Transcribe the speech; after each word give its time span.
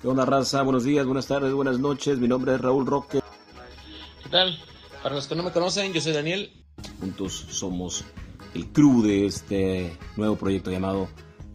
¿Qué 0.00 0.08
onda, 0.08 0.24
raza? 0.24 0.62
Buenos 0.62 0.84
días, 0.84 1.04
buenas 1.04 1.26
tardes, 1.26 1.52
buenas 1.52 1.78
noches. 1.78 2.18
Mi 2.18 2.26
nombre 2.26 2.54
es 2.54 2.60
Raúl 2.60 2.86
Roque. 2.86 3.20
¿Qué 4.22 4.28
tal? 4.30 4.58
Para 5.02 5.14
los 5.14 5.26
que 5.26 5.34
no 5.34 5.42
me 5.42 5.52
conocen, 5.52 5.92
yo 5.92 6.00
soy 6.00 6.12
Daniel. 6.12 6.50
Juntos 7.00 7.46
somos 7.50 8.04
el 8.54 8.66
crew 8.68 9.02
de 9.02 9.26
este 9.26 9.96
nuevo 10.16 10.36
proyecto 10.36 10.70
llamado 10.70 11.08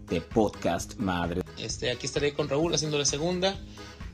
The 0.08 0.22
Podcast 0.22 0.98
Madre. 0.98 1.42
Este, 1.58 1.90
aquí 1.92 2.06
estaré 2.06 2.34
con 2.34 2.48
Raúl 2.48 2.74
haciendo 2.74 2.98
la 2.98 3.06
segunda. 3.06 3.56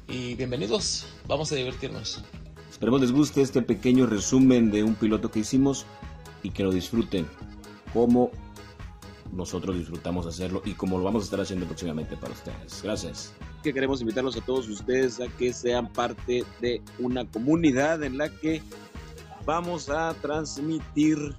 Y 0.08 0.36
bienvenidos, 0.36 1.08
vamos 1.28 1.52
a 1.52 1.56
divertirnos. 1.56 2.24
Esperemos 2.70 3.02
les 3.02 3.12
guste 3.12 3.42
este 3.42 3.62
pequeño 3.62 4.06
resumen 4.06 4.72
de 4.72 4.84
un 4.84 4.96
piloto 4.96 5.30
que 5.30 5.40
hicimos 5.40 5.86
y 6.44 6.52
que 6.52 6.64
lo 6.64 6.72
disfruten 6.72 7.28
como 7.94 8.32
nosotros 9.32 9.78
disfrutamos 9.78 10.26
hacerlo 10.26 10.62
y 10.66 10.74
como 10.74 10.98
lo 10.98 11.04
vamos 11.04 11.24
a 11.24 11.26
estar 11.26 11.42
haciendo 11.42 11.66
próximamente 11.66 12.18
para 12.18 12.34
ustedes. 12.34 12.82
Gracias. 12.84 13.34
Que 13.64 13.74
queremos 13.74 14.02
invitarlos 14.02 14.36
a 14.38 14.42
todos 14.42 14.68
ustedes 14.68 15.20
a 15.20 15.28
que 15.28 15.54
sean 15.54 15.88
parte 15.92 16.44
de 16.62 16.82
una 16.98 17.26
comunidad 17.26 18.04
en 18.04 18.18
la 18.18 18.30
que 18.30 18.62
vamos 19.46 19.90
a 19.90 20.14
transmitir 20.16 21.36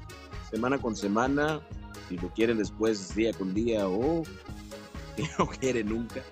semana 0.50 0.78
con 0.78 0.94
semana, 0.94 1.60
si 2.08 2.16
lo 2.18 2.32
quieren 2.32 2.58
después 2.58 3.14
día 3.14 3.32
con 3.32 3.52
día 3.54 3.88
o 3.88 4.22
si 5.16 5.24
no 5.38 5.48
quieren 5.48 5.88
nunca. 5.88 6.22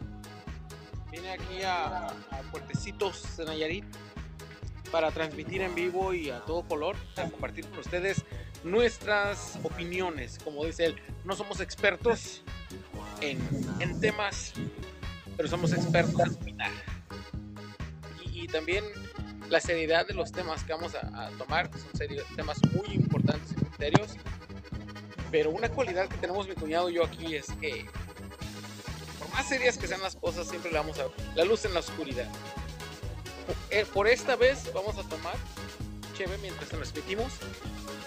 Vine 1.11 1.33
aquí 1.33 1.63
a, 1.65 2.07
a 2.07 2.43
Puertecitos 2.53 3.37
de 3.37 3.47
Nayarit 3.47 3.85
para 4.93 5.11
transmitir 5.11 5.63
en 5.63 5.75
vivo 5.75 6.15
y 6.15 6.31
a 6.31 6.41
todo 6.41 6.63
color, 6.63 6.97
a 7.17 7.29
compartir 7.29 7.67
con 7.69 7.81
ustedes 7.81 8.25
nuestras 8.65 9.59
opiniones. 9.63 10.39
Como 10.43 10.65
dice 10.65 10.87
él, 10.87 10.97
no 11.25 11.35
somos 11.35 11.61
expertos 11.61 12.43
en, 13.21 13.39
en 13.81 14.01
temas, 14.01 14.53
pero 15.41 15.49
somos 15.49 15.73
expertos 15.73 16.21
en 16.21 16.35
opinar. 16.35 16.71
Y, 18.23 18.43
y, 18.43 18.47
también 18.47 18.85
la 19.49 19.59
seriedad 19.59 20.07
de 20.07 20.13
los 20.13 20.33
temas 20.33 20.63
que 20.65 20.75
vamos 20.75 20.95
a, 20.95 21.29
a 21.29 21.31
tomar, 21.31 21.71
que 21.71 21.79
son 21.79 21.89
serio, 21.95 22.23
temas 22.37 22.59
muy 22.75 22.95
importantes 22.95 23.53
y 23.53 23.77
serios. 23.79 24.17
Pero 25.31 25.49
una 25.49 25.71
cualidad 25.71 26.11
que 26.11 26.19
tenemos 26.19 26.47
mi 26.47 26.55
cuñado 26.55 26.91
y 26.91 26.97
yo 26.97 27.07
aquí 27.07 27.37
es 27.37 27.47
que, 27.59 27.87
por 29.19 29.31
más 29.31 29.49
serias 29.49 29.79
que 29.79 29.87
sean 29.87 30.03
las 30.03 30.15
cosas, 30.15 30.47
siempre 30.47 30.73
le 30.73 30.77
damos 30.77 30.99
a 30.99 31.07
la 31.35 31.45
luz 31.47 31.65
en 31.65 31.73
la 31.73 31.81
oscuridad. 31.81 32.29
Por 33.95 34.09
esta 34.09 34.37
vez 34.37 34.71
vamos 34.75 34.99
a 34.99 35.09
tomar 35.09 35.37
cheve 36.19 36.37
mientras 36.43 36.69
transmitimos 36.69 37.33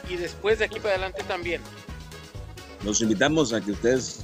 y 0.07 0.17
después 0.17 0.59
de 0.59 0.65
aquí 0.65 0.79
para 0.79 0.91
adelante 0.91 1.23
también. 1.23 1.63
Los 2.83 3.01
invitamos 3.01 3.53
a 3.53 3.61
que 3.61 3.71
ustedes 3.71 4.23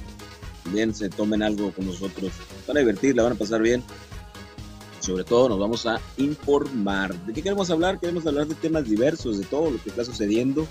también 0.70 0.94
se 0.94 1.08
tomen 1.08 1.42
algo 1.42 1.72
con 1.72 1.84
nosotros. 1.84 2.30
Van 2.68 2.76
a 2.76 2.80
divertir, 2.80 3.16
la 3.16 3.24
van 3.24 3.32
a 3.32 3.34
pasar 3.34 3.60
bien. 3.60 3.82
Sobre 5.00 5.24
todo 5.24 5.48
nos 5.48 5.58
vamos 5.58 5.84
a 5.84 6.00
informar. 6.16 7.12
¿De 7.26 7.32
qué 7.32 7.42
queremos 7.42 7.68
hablar? 7.70 7.98
Queremos 7.98 8.24
hablar 8.24 8.46
de 8.46 8.54
temas 8.54 8.84
diversos, 8.84 9.40
de 9.40 9.46
todo 9.46 9.72
lo 9.72 9.82
que 9.82 9.90
está 9.90 10.04
sucediendo, 10.04 10.68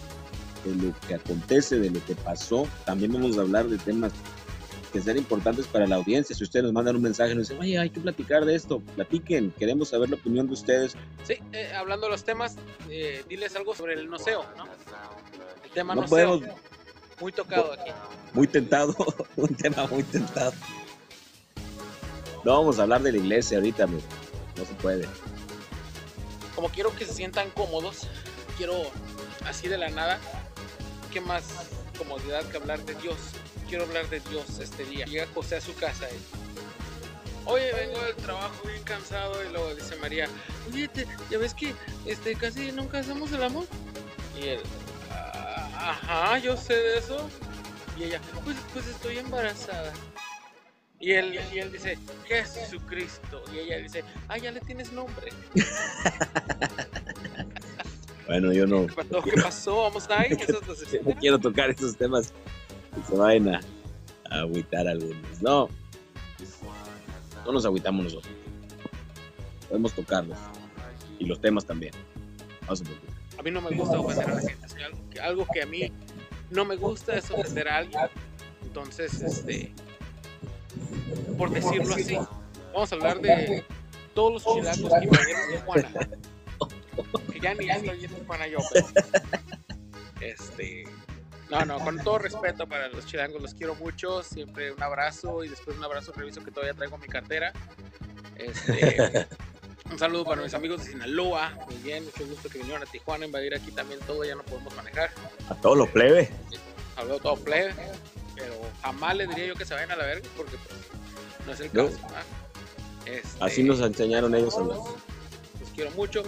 de 0.64 0.88
lo 0.88 0.94
que 1.06 1.16
acontece, 1.16 1.80
de 1.80 1.90
lo 1.90 2.06
que 2.06 2.16
pasó. 2.16 2.66
También 2.86 3.12
vamos 3.12 3.38
a 3.38 3.42
hablar 3.42 3.68
de 3.68 3.78
temas 3.78 4.14
que 4.94 5.02
sean 5.02 5.18
importantes 5.18 5.68
para 5.68 5.86
la 5.86 5.98
audiencia. 5.98 6.34
Si 6.34 6.46
ustedes 6.46 6.64
nos 6.64 6.72
mandan 6.72 6.96
un 6.96 7.02
mensaje 7.02 7.36
nos 7.36 7.50
dicen, 7.50 7.62
oye, 7.62 7.78
hay 7.78 7.90
que 7.90 8.00
platicar 8.00 8.46
de 8.46 8.56
esto, 8.56 8.80
platiquen, 8.96 9.52
queremos 9.60 9.90
saber 9.90 10.10
la 10.10 10.16
opinión 10.16 10.48
de 10.48 10.54
ustedes. 10.54 10.96
Sí, 11.26 11.34
eh, 11.52 11.74
hablando 11.76 12.06
de 12.06 12.14
los 12.14 12.24
temas, 12.24 12.56
eh, 12.90 13.26
diles 13.28 13.54
algo 13.58 13.76
sobre 13.76 13.96
el 13.96 14.10
noceo, 14.10 14.46
¿no? 14.56 14.64
El 15.66 15.72
tema 15.72 15.94
no 15.94 16.04
noceo. 16.04 16.40
Podemos, 16.40 16.58
muy 17.20 17.34
tocado 17.34 17.74
aquí. 17.74 17.92
Muy 18.34 18.48
tentado, 18.48 18.96
un 19.36 19.56
tema 19.56 19.88
muy 19.88 20.04
tentado. 20.04 20.54
No 22.44 22.58
vamos 22.60 22.80
a 22.80 22.84
hablar 22.84 23.02
de 23.02 23.12
la 23.12 23.18
iglesia 23.18 23.58
ahorita, 23.58 23.84
amigo. 23.84 24.04
no 24.56 24.66
se 24.66 24.74
puede. 24.76 25.08
Como 26.56 26.70
quiero 26.70 26.96
que 26.96 27.06
se 27.06 27.14
sientan 27.14 27.50
cómodos, 27.52 28.08
quiero 28.58 28.84
así 29.46 29.68
de 29.68 29.78
la 29.78 29.90
nada, 29.90 30.20
¿qué 31.12 31.22
más 31.22 31.44
comodidad 31.98 32.44
que 32.46 32.58
hablar 32.58 32.84
de 32.86 32.96
Dios? 32.96 33.18
quiero 33.70 33.86
hablar 33.86 34.10
de 34.10 34.20
Dios 34.22 34.60
este 34.60 34.84
día. 34.86 35.06
Llega 35.06 35.28
José 35.34 35.58
a 35.58 35.62
su 35.62 35.74
casa 35.76 36.08
y, 36.10 37.50
oye, 37.50 37.72
vengo 37.74 38.02
del 38.04 38.16
trabajo 38.16 38.68
bien 38.68 38.84
cansado 38.84 39.46
y 39.46 39.50
luego 39.54 39.76
dice 39.76 39.96
María, 39.98 40.28
oye, 40.68 40.88
te, 40.88 41.06
ya 41.30 41.38
ves 41.38 41.54
que 41.54 41.74
este, 42.06 42.36
casi 42.36 42.72
nunca 42.72 43.00
hacemos 43.00 43.32
el 43.32 43.44
amor. 43.44 43.66
Y 44.42 44.48
él, 44.48 44.62
ajá, 45.12 46.40
yo 46.40 46.58
sé 46.58 46.74
de 46.74 46.98
eso. 46.98 47.30
Y 48.00 48.04
ella, 48.04 48.22
pues, 48.46 48.56
pues 48.74 48.88
estoy 48.88 49.18
embarazada. 49.18 49.92
Y 51.02 51.12
él, 51.12 51.38
y 51.54 51.60
él 51.60 51.72
dice, 51.72 51.98
Jesucristo. 52.26 53.44
Y 53.54 53.60
ella 53.60 53.78
dice, 53.78 54.04
ah, 54.30 54.38
ya 54.38 54.52
le 54.52 54.62
tienes 54.62 54.94
nombre. 54.94 55.32
bueno, 58.28 58.54
yo 58.54 58.66
no. 58.66 58.88
¿Qué 58.88 58.96
pasó? 58.96 59.22
¿Qué 59.22 59.42
pasó? 59.42 59.78
Vamos 59.84 60.10
a 60.10 60.28
ir. 60.28 60.38
no 61.06 61.16
quiero 61.16 61.40
tocar 61.40 61.72
esos 61.72 61.98
temas 61.98 62.34
se 63.08 63.16
vayan 63.16 63.56
a, 63.56 63.62
a 64.30 64.40
agüitar 64.40 64.88
algunos. 64.88 65.42
No, 65.42 65.70
no 67.46 67.52
nos 67.52 67.66
agüitamos 67.66 68.06
nosotros. 68.06 68.34
Podemos 69.68 69.94
tocarlos. 69.94 70.38
Y 71.20 71.26
los 71.26 71.40
temas 71.42 71.66
también. 71.66 71.94
Vamos 72.62 72.82
a, 72.82 73.40
a 73.40 73.44
mí 73.44 73.52
no 73.52 73.62
me 73.62 73.72
gusta 73.72 74.00
ofender 74.00 74.30
a 74.30 74.36
la 74.36 74.42
gente. 74.42 74.84
Algo 74.84 75.10
que, 75.10 75.20
algo 75.20 75.48
que 75.54 75.62
a 75.62 75.66
mí 75.66 75.92
no 76.50 76.66
me 76.66 76.76
gusta 76.76 77.16
es 77.16 77.30
ofender 77.32 77.68
a 77.68 77.78
alguien. 77.78 78.02
Entonces, 78.64 79.22
este, 79.22 79.74
por 81.38 81.50
decirlo 81.50 81.96
así, 81.96 82.18
vamos 82.74 82.92
a 82.92 82.96
hablar 82.96 83.20
de 83.20 83.64
todos 84.14 84.34
los 84.34 84.56
chilangos 84.56 84.94
que 85.00 85.06
invadieron 85.06 85.42
Tijuana. 85.52 86.10
Que 87.32 87.40
ya 87.40 87.54
ni 87.54 87.70
hablo 87.70 87.94
en 87.94 88.00
Tijuana 88.00 88.48
yo, 88.48 88.60
pero, 88.74 88.88
este, 90.22 90.84
no, 91.50 91.66
no, 91.66 91.80
con 91.80 91.98
todo 92.04 92.20
respeto 92.20 92.68
para 92.68 92.90
los 92.90 93.06
chilangos, 93.06 93.42
los 93.42 93.54
quiero 93.54 93.74
mucho. 93.76 94.22
Siempre 94.22 94.72
un 94.72 94.84
abrazo 94.84 95.44
y 95.44 95.50
después 95.50 95.78
un 95.78 95.84
abrazo 95.84 96.12
reviso 96.12 96.44
que 96.44 96.52
todavía 96.52 96.74
traigo 96.74 96.98
mi 96.98 97.08
cartera. 97.08 97.54
Este, 98.36 99.28
un 99.92 100.00
saludo 100.00 100.26
para 100.26 100.42
mis 100.42 100.54
amigos 100.54 100.84
de 100.84 100.92
Sinaloa. 100.92 101.58
Muy 101.66 101.76
bien, 101.78 102.06
mucho 102.06 102.26
gusto 102.26 102.50
que 102.50 102.60
vinieron 102.60 102.84
a 102.84 102.86
Tijuana 102.86 103.24
a 103.24 103.28
invadir 103.28 103.56
aquí 103.56 103.72
también 103.72 104.00
todo, 104.02 104.24
ya 104.24 104.36
no 104.36 104.44
podemos 104.44 104.74
manejar. 104.76 105.12
A 105.50 105.56
todos 105.56 105.78
los 105.78 105.90
plebes. 105.90 106.30
Habló 106.96 107.20
todo 107.20 107.38
plebe, 107.38 107.74
pero 108.36 108.54
jamás 108.82 109.16
le 109.16 109.28
diría 109.28 109.48
yo 109.48 109.56
que 109.56 109.66
se 109.66 109.74
vayan 109.74 109.92
a 109.92 109.96
la 109.96 110.06
verga 110.06 110.28
porque 110.36 110.58
pues, 110.58 111.46
no 111.46 111.54
es 111.54 111.60
el 111.62 111.72
caso. 111.72 111.98
No. 112.08 112.40
Este, 113.12 113.44
Así 113.44 113.64
nos 113.64 113.80
enseñaron 113.80 114.36
ellos 114.36 114.56
a 114.58 114.62
los. 114.62 114.78
Los 114.78 115.70
quiero 115.74 115.92
mucho. 115.92 116.24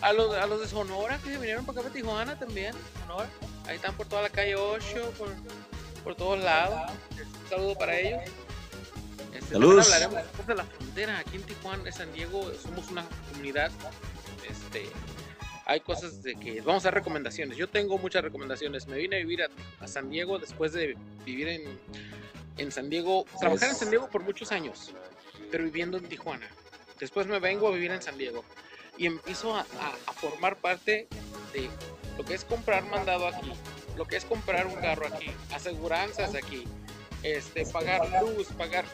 A 0.00 0.12
los, 0.12 0.34
a 0.34 0.46
los 0.46 0.60
de 0.60 0.68
Sonora 0.68 1.18
que 1.22 1.36
vinieron 1.38 1.64
para 1.64 1.80
acá 1.80 1.88
para 1.88 1.94
Tijuana 1.94 2.38
también. 2.38 2.74
Sonora. 3.06 3.28
Ahí 3.66 3.76
están 3.76 3.94
por 3.96 4.06
toda 4.06 4.22
la 4.22 4.30
calle 4.30 4.56
8, 4.56 5.12
por, 5.18 5.28
por 6.02 6.14
todos 6.14 6.38
lados. 6.42 6.90
Un 7.42 7.48
saludo 7.48 7.74
para 7.76 7.98
ellos. 7.98 8.22
Este, 9.44 9.54
Saludos. 9.54 9.92
Hablaremos 9.92 10.46
de 10.46 10.54
la 10.54 10.64
frontera. 10.64 11.18
Aquí 11.18 11.36
en 11.36 11.42
Tijuana, 11.42 11.82
en 11.86 11.92
San 11.92 12.12
Diego, 12.12 12.50
somos 12.54 12.90
una 12.90 13.04
comunidad. 13.30 13.70
Este, 14.48 14.88
hay 15.66 15.80
cosas 15.80 16.22
de 16.22 16.34
que 16.34 16.60
vamos 16.60 16.84
a 16.84 16.88
dar 16.88 16.94
recomendaciones. 16.94 17.56
Yo 17.56 17.68
tengo 17.68 17.98
muchas 17.98 18.22
recomendaciones. 18.22 18.86
Me 18.86 18.96
vine 18.96 19.16
a 19.16 19.18
vivir 19.20 19.42
a, 19.42 19.48
a 19.80 19.86
San 19.86 20.10
Diego 20.10 20.38
después 20.38 20.72
de 20.72 20.96
vivir 21.24 21.48
en, 21.48 21.78
en 22.58 22.72
San 22.72 22.88
Diego, 22.90 23.26
trabajar 23.38 23.70
en 23.70 23.76
San 23.76 23.90
Diego 23.90 24.08
por 24.08 24.22
muchos 24.22 24.52
años, 24.52 24.92
pero 25.50 25.64
viviendo 25.64 25.98
en 25.98 26.08
Tijuana. 26.08 26.48
Después 26.98 27.26
me 27.26 27.38
vengo 27.38 27.68
a 27.68 27.70
vivir 27.72 27.90
en 27.90 28.02
San 28.02 28.16
Diego 28.18 28.44
y 28.96 29.06
empiezo 29.06 29.54
a, 29.54 29.60
a, 29.60 29.94
a 30.06 30.12
formar 30.12 30.56
parte 30.56 31.08
de 31.52 31.68
lo 32.16 32.24
que 32.24 32.34
es 32.34 32.44
comprar 32.44 32.84
mandado 32.84 33.26
aquí, 33.26 33.52
lo 33.96 34.06
que 34.06 34.16
es 34.16 34.24
comprar 34.24 34.66
un 34.66 34.74
carro 34.76 35.06
aquí, 35.06 35.30
aseguranzas 35.52 36.34
aquí, 36.34 36.64
este, 37.24 37.66
pagar 37.66 38.22
luz, 38.22 38.48
pagar 38.56 38.84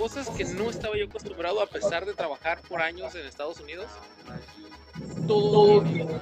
cosas 0.00 0.30
que 0.30 0.44
no 0.46 0.70
estaba 0.70 0.96
yo 0.96 1.04
acostumbrado 1.04 1.60
a 1.60 1.66
pesar 1.66 2.06
de 2.06 2.14
trabajar 2.14 2.62
por 2.66 2.80
años 2.80 3.14
en 3.14 3.26
Estados 3.26 3.60
Unidos. 3.60 3.86
Todo 5.28 5.82
tiene 5.82 6.04
un 6.04 6.20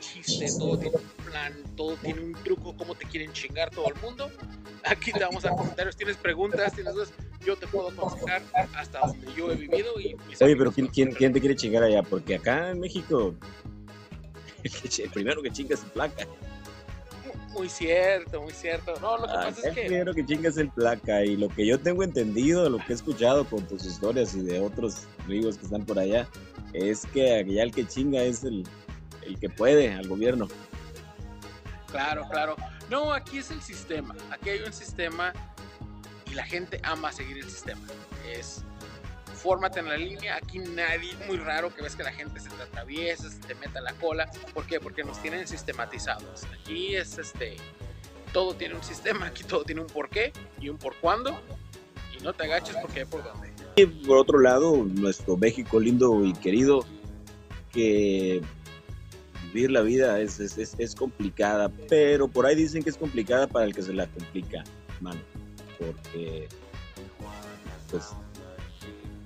chiste, 0.00 0.46
todo 0.58 0.78
tiene 0.78 0.96
un 0.98 1.24
plan, 1.24 1.54
todo 1.74 1.96
tiene 1.96 2.20
un 2.20 2.34
truco, 2.34 2.76
cómo 2.76 2.94
te 2.94 3.06
quieren 3.06 3.32
chingar 3.32 3.70
todo 3.70 3.88
el 3.88 3.94
mundo. 4.02 4.30
Aquí 4.84 5.10
te 5.10 5.20
vamos 5.20 5.42
a 5.46 5.50
comentarios, 5.52 5.96
tienes 5.96 6.18
preguntas, 6.18 6.74
tienes 6.74 6.92
dudas, 6.92 7.14
yo 7.42 7.56
te 7.56 7.66
puedo 7.66 7.88
aconsejar 7.88 8.42
hasta 8.74 9.00
donde 9.00 9.32
yo 9.34 9.50
he 9.50 9.56
vivido. 9.56 9.98
Y 9.98 10.16
Oye, 10.42 10.56
pero 10.56 10.70
¿quién, 10.70 10.88
quién, 10.88 11.14
¿quién 11.14 11.32
te 11.32 11.40
quiere 11.40 11.56
chingar 11.56 11.82
allá? 11.82 12.02
Porque 12.02 12.34
acá 12.34 12.72
en 12.72 12.80
México 12.80 13.34
el 14.98 15.10
primero 15.10 15.40
que 15.40 15.50
chinga 15.50 15.76
es 15.76 15.80
placa. 15.80 16.26
Muy 17.54 17.68
cierto, 17.68 18.42
muy 18.42 18.52
cierto. 18.52 18.94
No, 19.00 19.16
lo 19.16 19.26
que 19.26 19.32
ah, 19.32 19.44
pasa 19.44 19.68
es 19.68 19.74
que. 19.74 19.82
primero 19.82 20.12
que 20.12 20.26
chinga 20.26 20.48
es 20.48 20.56
el 20.56 20.70
placa. 20.70 21.24
Y 21.24 21.36
lo 21.36 21.48
que 21.48 21.66
yo 21.66 21.78
tengo 21.78 22.02
entendido, 22.02 22.68
lo 22.68 22.78
que 22.78 22.92
he 22.92 22.94
escuchado 22.94 23.44
con 23.44 23.66
tus 23.66 23.84
historias 23.84 24.34
y 24.34 24.42
de 24.42 24.60
otros 24.60 25.06
amigos 25.24 25.56
que 25.56 25.64
están 25.64 25.84
por 25.84 25.98
allá, 25.98 26.28
es 26.72 27.06
que 27.06 27.32
allá 27.32 27.62
el 27.62 27.72
que 27.72 27.86
chinga 27.86 28.22
es 28.22 28.42
el, 28.44 28.64
el 29.22 29.38
que 29.38 29.48
puede 29.48 29.94
al 29.94 30.08
gobierno. 30.08 30.48
Claro, 31.90 32.26
claro. 32.28 32.56
No, 32.90 33.12
aquí 33.12 33.38
es 33.38 33.50
el 33.50 33.62
sistema. 33.62 34.14
Aquí 34.30 34.50
hay 34.50 34.62
un 34.62 34.72
sistema 34.72 35.32
y 36.30 36.34
la 36.34 36.44
gente 36.44 36.80
ama 36.82 37.12
seguir 37.12 37.38
el 37.38 37.48
sistema. 37.48 37.80
Es 38.28 38.64
fórmate 39.44 39.80
en 39.80 39.88
la 39.88 39.98
línea. 39.98 40.36
Aquí 40.36 40.58
nadie, 40.58 41.12
muy 41.28 41.36
raro 41.36 41.72
que 41.72 41.82
ves 41.82 41.94
que 41.94 42.02
la 42.02 42.12
gente 42.12 42.40
se 42.40 42.48
te 42.48 42.62
atraviesa, 42.62 43.30
se 43.30 43.38
te 43.40 43.54
meta 43.54 43.82
la 43.82 43.92
cola. 43.92 44.30
¿Por 44.54 44.66
qué? 44.66 44.80
Porque 44.80 45.04
nos 45.04 45.20
tienen 45.20 45.46
sistematizados. 45.46 46.44
Aquí 46.44 46.96
es 46.96 47.18
este, 47.18 47.58
todo 48.32 48.54
tiene 48.54 48.74
un 48.74 48.82
sistema, 48.82 49.26
aquí 49.26 49.44
todo 49.44 49.62
tiene 49.64 49.82
un 49.82 49.86
porqué 49.86 50.32
y 50.58 50.70
un 50.70 50.78
por 50.78 50.96
cuándo. 50.96 51.38
Y 52.18 52.22
no 52.24 52.32
te 52.32 52.44
agaches 52.44 52.74
porque 52.80 53.00
hay 53.00 53.04
por 53.04 53.22
dónde. 53.22 53.52
Y 53.76 53.84
por 53.84 54.16
otro 54.16 54.40
lado, 54.40 54.82
nuestro 54.82 55.36
México 55.36 55.78
lindo 55.78 56.24
y 56.24 56.32
querido, 56.32 56.86
que 57.70 58.40
vivir 59.52 59.70
la 59.70 59.82
vida 59.82 60.20
es, 60.20 60.40
es, 60.40 60.74
es, 60.78 60.94
complicada, 60.94 61.70
pero 61.88 62.28
por 62.28 62.46
ahí 62.46 62.54
dicen 62.54 62.82
que 62.82 62.90
es 62.90 62.96
complicada 62.96 63.46
para 63.46 63.66
el 63.66 63.74
que 63.74 63.82
se 63.82 63.92
la 63.92 64.06
complica, 64.06 64.64
mano. 65.00 65.20
Porque, 65.78 66.48
pues, 67.90 68.14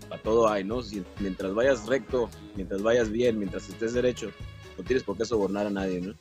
para 0.09 0.23
todo 0.23 0.49
hay, 0.49 0.65
¿no? 0.65 0.83
Si, 0.83 1.05
mientras 1.21 1.55
vayas 1.55 1.87
recto, 1.87 2.29
mientras 2.57 2.83
vayas 2.83 3.11
bien, 3.11 3.39
mientras 3.39 3.69
estés 3.69 3.95
derecho, 3.95 4.31
no 4.77 4.85
tienes 4.85 5.03
por 5.03 5.17
qué 5.17 5.25
sobornar 5.25 5.67
a 5.67 5.71
nadie, 5.71 6.01
¿no? 6.01 6.15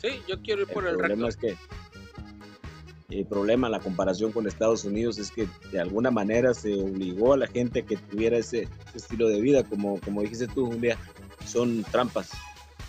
Sí, 0.00 0.20
yo 0.28 0.40
quiero 0.42 0.62
ir 0.62 0.68
por 0.68 0.84
el, 0.84 0.90
el 0.90 0.96
problema 0.96 1.28
recto. 1.28 1.46
es 1.46 1.56
que 1.56 1.58
el 3.10 3.26
problema, 3.26 3.68
la 3.68 3.80
comparación 3.80 4.32
con 4.32 4.46
Estados 4.46 4.84
Unidos 4.84 5.18
es 5.18 5.30
que 5.30 5.46
de 5.70 5.80
alguna 5.80 6.10
manera 6.10 6.52
se 6.52 6.74
obligó 6.74 7.34
a 7.34 7.36
la 7.36 7.46
gente 7.46 7.80
a 7.80 7.86
que 7.86 7.96
tuviera 7.96 8.38
ese, 8.38 8.68
ese 8.88 8.98
estilo 8.98 9.28
de 9.28 9.40
vida, 9.40 9.62
como, 9.62 10.00
como 10.00 10.22
dijiste 10.22 10.48
tú 10.48 10.66
un 10.66 10.80
día, 10.80 10.98
son 11.46 11.84
trampas 11.84 12.30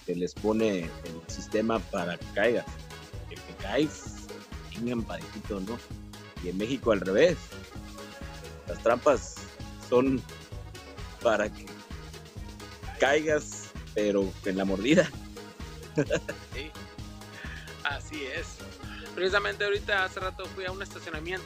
que 0.06 0.16
les 0.16 0.34
pone 0.34 0.80
el 0.80 0.90
sistema 1.28 1.80
para 1.80 2.18
que 2.18 2.26
caigas. 2.34 2.66
El 3.30 3.36
que 3.36 3.54
caes, 3.62 4.28
tengan 4.74 5.04
padecito, 5.04 5.60
¿no? 5.60 5.78
Y 6.44 6.50
en 6.50 6.58
México 6.58 6.92
al 6.92 7.02
revés. 7.02 7.38
Las 8.68 8.82
trampas 8.82 9.35
son 9.90 10.22
para 11.22 11.50
que 11.50 11.66
caigas, 13.00 13.72
pero 13.94 14.32
en 14.46 14.58
la 14.58 14.66
mordida. 14.66 15.10
Sí, 16.54 16.72
así 17.84 18.26
es. 18.26 18.58
Precisamente 19.14 19.64
ahorita 19.64 20.04
hace 20.04 20.20
rato 20.20 20.46
fui 20.48 20.66
a 20.66 20.72
un 20.72 20.82
estacionamiento. 20.82 21.46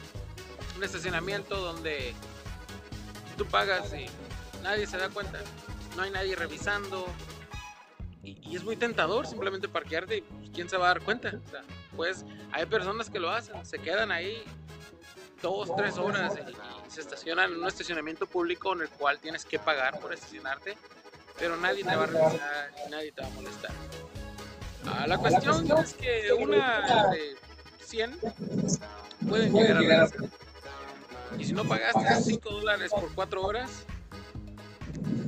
Un 0.76 0.84
estacionamiento 0.84 1.56
donde 1.56 2.14
tú 3.36 3.46
pagas 3.46 3.92
y 3.94 4.06
nadie 4.62 4.86
se 4.86 4.96
da 4.96 5.08
cuenta. 5.08 5.40
No 5.96 6.02
hay 6.02 6.10
nadie 6.10 6.36
revisando. 6.36 7.06
Y, 8.22 8.54
es 8.54 8.64
muy 8.64 8.76
tentador 8.76 9.26
simplemente 9.26 9.68
parquearte 9.68 10.18
y 10.18 10.20
pues, 10.22 10.50
quién 10.52 10.68
se 10.68 10.76
va 10.76 10.86
a 10.86 10.88
dar 10.88 11.02
cuenta. 11.02 11.32
Pues 11.96 12.24
hay 12.52 12.66
personas 12.66 13.08
que 13.08 13.18
lo 13.18 13.30
hacen, 13.30 13.64
se 13.64 13.78
quedan 13.78 14.10
ahí 14.10 14.42
dos, 15.42 15.74
tres 15.76 15.96
horas 15.96 16.34
se 16.90 17.00
estacionan 17.00 17.52
en 17.52 17.60
un 17.60 17.68
estacionamiento 17.68 18.26
público 18.26 18.72
en 18.74 18.82
el 18.82 18.88
cual 18.88 19.18
tienes 19.20 19.44
que 19.44 19.58
pagar 19.58 20.00
por 20.00 20.12
estacionarte, 20.12 20.76
pero 21.38 21.56
nadie 21.56 21.84
te 21.84 21.94
va 21.96 22.04
a 22.04 22.06
revisar, 22.06 22.72
nadie 22.90 23.12
te 23.12 23.22
va 23.22 23.28
a 23.28 23.30
molestar. 23.30 23.70
Ah, 24.86 25.06
la 25.06 25.18
cuestión 25.18 25.70
es 25.78 25.94
que 25.94 26.32
una 26.32 27.10
de 27.10 27.36
100 27.84 28.18
pueden 29.28 29.52
llegar 29.52 29.76
a 29.76 29.80
revisar. 29.80 30.30
Y 31.38 31.44
si 31.44 31.52
no 31.52 31.64
pagaste 31.64 32.22
5 32.22 32.50
dólares 32.50 32.90
por 32.90 33.14
4 33.14 33.42
horas, 33.42 33.70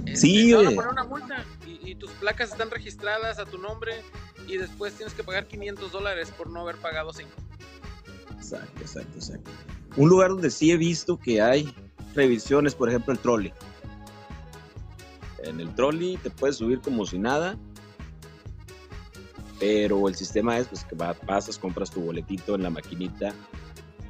este, 0.06 0.16
Sí, 0.16 0.50
te 0.50 0.56
van 0.56 0.66
a 0.66 0.70
poner 0.72 0.90
una 0.90 1.04
multa 1.04 1.44
y, 1.64 1.90
y 1.90 1.94
tus 1.94 2.10
placas 2.12 2.50
están 2.50 2.70
registradas 2.70 3.38
a 3.38 3.46
tu 3.46 3.58
nombre 3.58 4.02
y 4.46 4.56
después 4.56 4.94
tienes 4.94 5.14
que 5.14 5.22
pagar 5.22 5.46
500 5.46 5.92
dólares 5.92 6.30
por 6.36 6.50
no 6.50 6.60
haber 6.62 6.76
pagado 6.76 7.12
5. 7.12 7.30
Exacto, 8.36 8.80
exacto, 8.80 9.18
exacto. 9.18 9.50
Un 9.96 10.08
lugar 10.08 10.30
donde 10.30 10.50
sí 10.50 10.70
he 10.70 10.76
visto 10.76 11.18
que 11.18 11.40
hay 11.42 11.74
revisiones, 12.14 12.74
por 12.74 12.88
ejemplo, 12.88 13.12
el 13.12 13.18
trolley. 13.18 13.52
En 15.44 15.60
el 15.60 15.74
trolley 15.74 16.16
te 16.18 16.30
puedes 16.30 16.56
subir 16.56 16.80
como 16.80 17.04
si 17.04 17.18
nada, 17.18 17.58
pero 19.58 20.08
el 20.08 20.14
sistema 20.14 20.58
es 20.58 20.66
pues 20.68 20.84
que 20.84 20.96
va- 20.96 21.14
pasas, 21.14 21.58
compras 21.58 21.90
tu 21.90 22.00
boletito 22.00 22.54
en 22.54 22.62
la 22.62 22.70
maquinita 22.70 23.32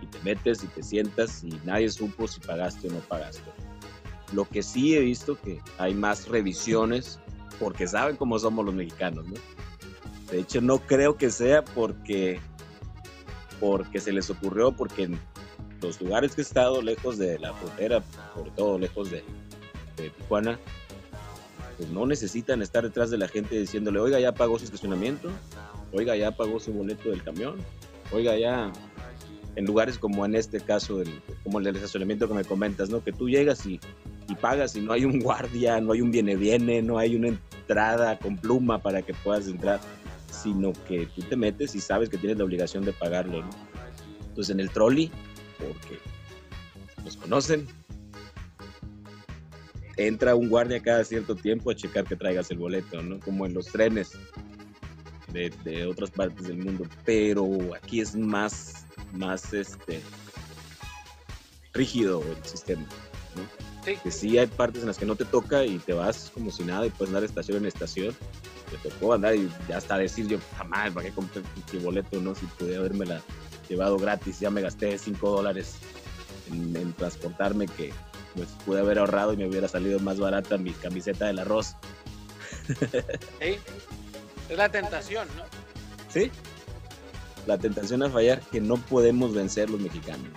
y 0.00 0.06
te 0.06 0.18
metes 0.20 0.62
y 0.62 0.66
te 0.68 0.82
sientas 0.82 1.42
y 1.44 1.50
nadie 1.64 1.90
supo 1.90 2.28
si 2.28 2.40
pagaste 2.40 2.88
o 2.88 2.92
no 2.92 2.98
pagaste. 3.00 3.50
Lo 4.32 4.46
que 4.48 4.62
sí 4.62 4.94
he 4.94 5.00
visto 5.00 5.38
que 5.40 5.60
hay 5.78 5.94
más 5.94 6.28
revisiones 6.28 7.18
porque 7.58 7.86
saben 7.86 8.16
cómo 8.16 8.38
somos 8.38 8.64
los 8.64 8.74
mexicanos, 8.74 9.26
¿no? 9.26 9.34
De 10.30 10.40
hecho, 10.40 10.60
no 10.62 10.78
creo 10.78 11.16
que 11.16 11.30
sea 11.30 11.62
porque 11.64 12.40
porque 13.60 14.00
se 14.00 14.12
les 14.12 14.28
ocurrió, 14.30 14.72
porque 14.72 15.08
los 15.82 16.00
lugares 16.00 16.34
que 16.34 16.40
he 16.40 16.44
estado 16.44 16.80
lejos 16.82 17.18
de 17.18 17.38
la 17.38 17.52
frontera, 17.54 18.02
sobre 18.34 18.50
todo 18.52 18.78
lejos 18.78 19.10
de, 19.10 19.22
de 19.96 20.10
Tijuana, 20.10 20.58
pues 21.76 21.88
no 21.90 22.06
necesitan 22.06 22.62
estar 22.62 22.82
detrás 22.84 23.10
de 23.10 23.18
la 23.18 23.28
gente 23.28 23.58
diciéndole, 23.58 23.98
oiga, 23.98 24.20
ya 24.20 24.32
pagó 24.32 24.58
su 24.58 24.64
estacionamiento, 24.64 25.30
oiga, 25.92 26.16
ya 26.16 26.30
pagó 26.30 26.60
su 26.60 26.72
boleto 26.72 27.10
del 27.10 27.22
camión, 27.22 27.56
oiga, 28.12 28.36
ya 28.38 28.72
en 29.56 29.66
lugares 29.66 29.98
como 29.98 30.24
en 30.24 30.34
este 30.34 30.60
caso, 30.60 31.00
el- 31.02 31.20
como 31.44 31.58
el 31.58 31.64
del 31.64 31.76
estacionamiento 31.76 32.26
que 32.28 32.34
me 32.34 32.44
comentas, 32.44 32.88
¿no? 32.88 33.02
Que 33.04 33.12
tú 33.12 33.28
llegas 33.28 33.66
y, 33.66 33.80
y 34.28 34.34
pagas 34.34 34.76
y 34.76 34.80
no 34.80 34.92
hay 34.92 35.04
un 35.04 35.20
guardia, 35.20 35.80
no 35.80 35.92
hay 35.92 36.00
un 36.00 36.10
viene-viene, 36.10 36.80
no 36.82 36.98
hay 36.98 37.16
una 37.16 37.28
entrada 37.28 38.18
con 38.18 38.36
pluma 38.38 38.78
para 38.80 39.02
que 39.02 39.12
puedas 39.14 39.46
entrar 39.48 39.80
sino 40.30 40.72
que 40.88 41.06
tú 41.14 41.20
te 41.22 41.36
metes 41.36 41.74
y 41.74 41.80
sabes 41.80 42.08
que 42.08 42.16
tienes 42.16 42.38
la 42.38 42.44
obligación 42.44 42.84
de 42.86 42.92
pagarlo, 42.94 43.42
¿no? 43.42 43.50
Entonces 44.28 44.54
en 44.54 44.60
el 44.60 44.70
trolley, 44.70 45.10
porque 45.68 45.98
nos 47.04 47.16
conocen, 47.16 47.66
entra 49.96 50.34
un 50.34 50.48
guardia 50.48 50.80
cada 50.80 51.04
cierto 51.04 51.34
tiempo 51.34 51.70
a 51.70 51.74
checar 51.74 52.04
que 52.04 52.16
traigas 52.16 52.50
el 52.50 52.58
boleto, 52.58 53.02
¿no? 53.02 53.20
Como 53.20 53.46
en 53.46 53.54
los 53.54 53.66
trenes 53.66 54.12
de, 55.32 55.50
de 55.64 55.86
otras 55.86 56.10
partes 56.10 56.46
del 56.46 56.58
mundo, 56.58 56.84
pero 57.04 57.46
aquí 57.74 58.00
es 58.00 58.14
más, 58.14 58.86
más 59.12 59.52
este, 59.52 60.00
rígido 61.72 62.22
el 62.22 62.44
sistema, 62.44 62.82
¿no? 63.36 63.62
Sí. 63.84 63.96
Que 64.02 64.10
sí 64.12 64.38
hay 64.38 64.46
partes 64.46 64.82
en 64.82 64.88
las 64.88 64.98
que 64.98 65.06
no 65.06 65.16
te 65.16 65.24
toca 65.24 65.64
y 65.64 65.78
te 65.78 65.92
vas 65.92 66.30
como 66.32 66.52
si 66.52 66.62
nada 66.62 66.86
y 66.86 66.90
puedes 66.90 67.08
andar 67.08 67.24
estación 67.24 67.58
en 67.58 67.66
estación 67.66 68.14
me 68.72 68.90
tocó 68.90 69.12
andar 69.12 69.36
y 69.36 69.50
ya 69.68 69.76
hasta 69.76 69.98
decir 69.98 70.26
yo 70.26 70.38
jamás 70.56 70.90
para 70.92 71.06
qué 71.06 71.12
compré 71.12 71.42
mi 71.72 71.78
boleto, 71.78 72.20
¿no? 72.20 72.34
Si 72.34 72.46
pude 72.46 72.76
haberme 72.76 73.06
llevado 73.68 73.96
gratis, 73.98 74.40
ya 74.40 74.50
me 74.50 74.60
gasté 74.60 74.98
5 74.98 75.30
dólares 75.30 75.76
en, 76.50 76.76
en 76.76 76.92
transportarme 76.92 77.66
que 77.66 77.92
pues 78.34 78.48
pude 78.64 78.80
haber 78.80 78.98
ahorrado 78.98 79.32
y 79.32 79.36
me 79.36 79.46
hubiera 79.46 79.68
salido 79.68 79.98
más 80.00 80.18
barata 80.18 80.58
mi 80.58 80.72
camiseta 80.72 81.26
del 81.26 81.38
arroz. 81.38 81.76
¿sí? 83.40 83.58
Es 84.48 84.56
la 84.56 84.70
tentación, 84.70 85.28
¿no? 85.36 85.44
¿Sí? 86.08 86.30
La 87.46 87.58
tentación 87.58 88.02
a 88.02 88.10
fallar 88.10 88.40
que 88.40 88.60
no 88.60 88.76
podemos 88.76 89.34
vencer 89.34 89.70
los 89.70 89.80
mexicanos. 89.80 90.30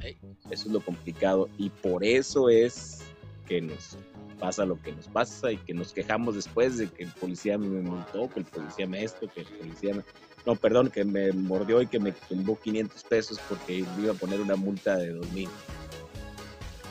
Eso 0.00 0.22
es 0.50 0.66
lo 0.66 0.80
complicado 0.80 1.48
y 1.58 1.70
por 1.70 2.04
eso 2.04 2.48
es 2.48 3.00
que 3.46 3.60
nos 3.60 3.96
pasa 4.38 4.64
lo 4.64 4.80
que 4.80 4.92
nos 4.92 5.08
pasa 5.08 5.50
y 5.50 5.56
que 5.58 5.74
nos 5.74 5.92
quejamos 5.92 6.36
después 6.36 6.78
de 6.78 6.88
que 6.88 7.04
el 7.04 7.10
policía 7.10 7.58
me 7.58 7.80
multó, 7.80 8.28
que 8.30 8.40
el 8.40 8.46
policía 8.46 8.86
me 8.86 9.02
esto, 9.02 9.28
que 9.28 9.40
el 9.40 9.46
policía 9.46 9.94
me... 9.94 10.04
No, 10.48 10.56
perdón, 10.56 10.88
que 10.88 11.04
me 11.04 11.30
mordió 11.30 11.82
y 11.82 11.86
que 11.86 12.00
me 12.00 12.10
tumbó 12.12 12.58
500 12.58 13.04
pesos 13.04 13.38
porque 13.50 13.84
me 13.98 14.04
iba 14.04 14.12
a 14.14 14.16
poner 14.16 14.40
una 14.40 14.56
multa 14.56 14.96
de 14.96 15.12
2000. 15.12 15.46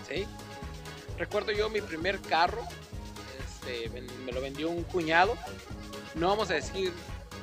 ¿sí? 0.07 0.27
Recuerdo 1.17 1.51
yo 1.53 1.67
mi 1.67 1.81
primer 1.81 2.19
carro, 2.19 2.61
este, 3.39 3.89
me 4.27 4.31
lo 4.31 4.41
vendió 4.41 4.69
un 4.69 4.83
cuñado. 4.83 5.35
No 6.13 6.27
vamos 6.27 6.51
a 6.51 6.53
decir 6.53 6.93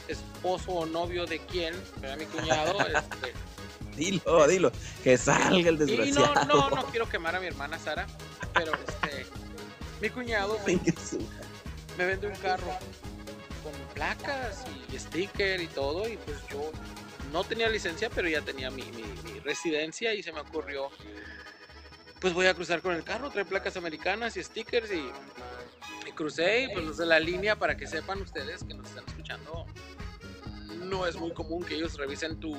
esposo 0.06 0.70
o 0.70 0.86
novio 0.86 1.26
de 1.26 1.40
quién, 1.40 1.74
pero 1.96 2.12
era 2.12 2.16
mi 2.16 2.26
cuñado. 2.26 2.78
este, 2.86 3.32
Dilo, 3.96 4.46
dilo, 4.46 4.70
que 5.02 5.18
salga 5.18 5.48
el 5.48 5.66
y 5.66 5.78
no, 5.78 5.84
desgraciado. 5.84 6.44
no, 6.44 6.70
no 6.70 6.84
quiero 6.92 7.08
quemar 7.08 7.34
a 7.34 7.40
mi 7.40 7.48
hermana 7.48 7.76
Sara, 7.80 8.06
pero 8.52 8.70
este, 8.74 9.26
mi 10.00 10.10
cuñado 10.10 10.60
me, 10.64 10.74
me 11.98 12.06
vende 12.06 12.28
un 12.28 12.36
carro 12.36 12.70
placas 13.94 14.64
y 14.92 14.98
sticker 14.98 15.60
y 15.60 15.68
todo, 15.68 16.08
y 16.08 16.16
pues 16.18 16.36
yo 16.50 16.70
no 17.32 17.44
tenía 17.44 17.68
licencia, 17.68 18.10
pero 18.10 18.28
ya 18.28 18.42
tenía 18.42 18.70
mi, 18.70 18.84
residencia 19.44 20.14
y 20.14 20.22
se 20.22 20.32
me 20.32 20.40
ocurrió, 20.40 20.90
pues 22.18 22.32
voy 22.32 22.46
a 22.46 22.54
cruzar 22.54 22.80
con 22.80 22.94
el 22.94 23.04
carro, 23.04 23.30
trae 23.30 23.44
placas 23.44 23.76
americanas 23.76 24.36
y 24.36 24.42
stickers 24.42 24.90
y, 24.90 25.06
y 26.08 26.12
crucé 26.12 26.62
y 26.62 26.68
pues 26.68 26.84
los 26.84 26.96
de 26.96 27.06
la 27.06 27.20
línea 27.20 27.56
para 27.56 27.76
que 27.76 27.86
sepan 27.86 28.22
ustedes 28.22 28.64
que 28.64 28.72
nos 28.72 28.88
están 28.88 29.04
escuchando, 29.06 29.66
no 30.84 31.06
es 31.06 31.16
muy 31.16 31.32
común 31.32 31.62
que 31.62 31.74
ellos 31.74 31.98
revisen 31.98 32.40
tu, 32.40 32.56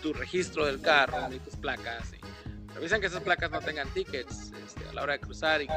tu 0.00 0.12
registro 0.12 0.66
del 0.66 0.80
carro 0.80 1.28
ni 1.28 1.38
tus 1.38 1.56
placas. 1.56 2.12
y 2.12 2.74
revisan 2.74 3.00
que 3.00 3.08
esas 3.08 3.22
placas 3.22 3.50
no 3.50 3.60
tengan 3.60 3.88
tickets 3.92 4.52
este, 4.64 4.88
a 4.88 4.92
la 4.92 5.02
hora 5.02 5.12
de 5.14 5.20
cruzar 5.20 5.60
y 5.62 5.68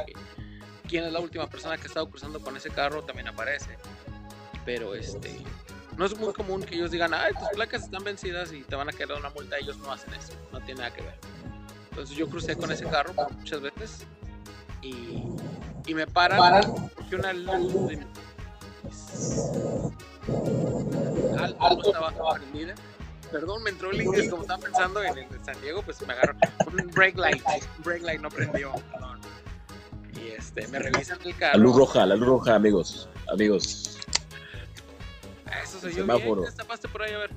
quién 0.88 1.06
es 1.06 1.14
la 1.14 1.20
última 1.20 1.50
persona 1.50 1.76
que 1.78 1.84
ha 1.84 1.88
estado 1.88 2.10
cruzando 2.10 2.40
con 2.40 2.56
ese 2.56 2.70
carro 2.70 3.04
también 3.04 3.28
aparece. 3.28 3.78
Pero 4.66 4.96
este 4.96 5.44
no 5.98 6.06
es 6.06 6.18
muy 6.18 6.34
común 6.34 6.64
que 6.64 6.76
ellos 6.76 6.92
digan, 6.92 7.14
ay, 7.14 7.34
tus 7.34 7.50
placas 7.50 7.84
están 7.84 8.04
vencidas 8.04 8.52
y 8.52 8.62
te 8.62 8.76
van 8.76 8.90
a 8.90 8.92
quedar 8.92 9.18
una 9.18 9.30
multa. 9.30 9.58
Ellos 9.58 9.78
no 9.78 9.92
hacen 9.92 10.14
eso, 10.14 10.34
no 10.52 10.60
tiene 10.62 10.82
nada 10.82 10.94
que 10.94 11.02
ver. 11.02 11.18
Entonces 11.92 12.16
yo 12.16 12.28
crucé 12.28 12.56
con 12.56 12.72
ese 12.72 12.86
carro 12.86 13.14
muchas 13.38 13.62
veces 13.62 14.06
y, 14.82 15.24
y 15.86 15.94
me 15.94 16.08
paran 16.08 16.74
porque 16.96 17.16
una 17.16 17.34
luz 17.34 17.90
de 17.90 18.08
alto 21.38 21.82
estaba 21.86 22.34
prendida. 22.34 22.74
Perdón, 23.32 23.64
me 23.64 23.72
entró 23.72 23.92
el 23.92 24.02
inglés 24.02 24.30
como 24.30 24.44
estaba 24.44 24.62
pensando 24.62 25.04
en 25.04 25.18
el 25.18 25.30
de 25.30 25.44
San 25.44 25.60
Diego, 25.62 25.82
pues 25.82 26.06
me 26.06 26.14
agarró 26.14 26.36
un 26.68 26.88
brake 26.92 27.18
light, 27.18 27.44
un 27.78 27.84
brake 27.84 28.04
light 28.04 28.22
no 28.22 28.30
prendió, 28.30 28.72
perdón. 28.92 29.20
Y 30.22 30.30
este, 30.30 30.68
me 30.68 30.80
revisan 30.80 31.20
el 31.24 31.36
carro. 31.36 31.58
La 31.58 31.64
luz 31.64 31.76
roja, 31.76 32.06
la 32.06 32.16
luz 32.16 32.28
roja, 32.28 32.56
amigos, 32.56 33.10
amigos. 33.32 33.93
Semáforo. 35.92 36.42
bien, 36.44 36.56
tapaste 36.56 36.88
por 36.88 37.04
ahí, 37.04 37.14
a 37.14 37.18
ver. 37.20 37.32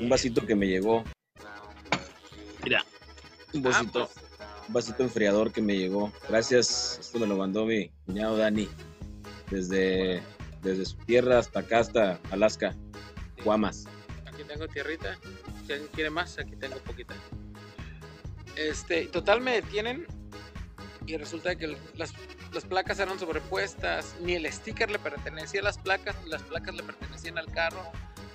Un 0.00 0.08
vasito 0.08 0.44
que 0.44 0.54
me 0.54 0.66
llegó. 0.66 1.04
Mira, 2.64 2.84
un 3.52 3.66
Ah, 3.66 3.70
vasito, 3.70 4.08
pues, 4.12 4.26
un 4.68 4.74
vasito 4.74 5.02
enfriador 5.02 5.52
que 5.52 5.62
me 5.62 5.76
llegó. 5.76 6.12
Gracias, 6.28 6.98
esto 7.00 7.18
me 7.18 7.26
lo 7.26 7.36
mandó 7.36 7.64
mi 7.66 7.90
cuñado 8.06 8.36
Dani. 8.36 8.68
Desde, 9.50 10.22
desde 10.62 10.86
su 10.86 10.96
tierra 10.98 11.38
hasta 11.38 11.60
acá, 11.60 11.80
hasta 11.80 12.18
Alaska, 12.30 12.74
Guamas. 13.44 13.84
Aquí 14.26 14.42
tengo 14.44 14.66
tierrita. 14.68 15.18
Si 15.66 15.72
alguien 15.72 15.90
quiere 15.94 16.10
más, 16.10 16.38
aquí 16.38 16.56
tengo 16.56 16.76
poquita. 16.78 17.14
Este, 18.56 19.06
total 19.06 19.40
me 19.40 19.52
detienen 19.52 20.06
y 21.06 21.16
resulta 21.16 21.54
que 21.56 21.66
el- 21.66 21.76
las, 21.96 22.12
las 22.52 22.64
placas 22.64 22.98
eran 22.98 23.18
sobrepuestas, 23.18 24.14
ni 24.20 24.34
el 24.34 24.50
sticker 24.52 24.90
le 24.90 24.98
pertenecía 24.98 25.60
a 25.60 25.64
las 25.64 25.78
placas, 25.78 26.14
ni 26.24 26.30
las 26.30 26.42
placas 26.42 26.74
le 26.74 26.82
pertenecían 26.82 27.38
al 27.38 27.46
carro. 27.46 27.82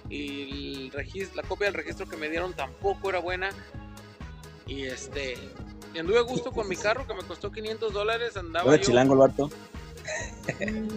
Y 0.09 0.85
el 0.87 0.91
regis- 0.91 1.33
la 1.35 1.43
copia 1.43 1.65
del 1.67 1.73
registro 1.73 2.07
que 2.07 2.17
me 2.17 2.29
dieron 2.29 2.53
tampoco 2.53 3.09
era 3.09 3.19
buena. 3.19 3.49
Y 4.65 4.83
este, 4.85 5.37
y 5.93 5.99
anduve 5.99 6.17
a 6.19 6.21
gusto 6.23 6.51
con 6.51 6.67
mi 6.67 6.75
carro 6.75 7.05
que 7.07 7.13
me 7.13 7.23
costó 7.23 7.51
500 7.51 7.93
dólares. 7.93 8.35
Andaba 8.37 8.73
¿Era 8.73 8.81
yo- 8.81 8.87
chilango 8.87 9.15
el? 9.15 9.49